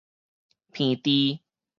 [0.73, 1.39] 鼻痔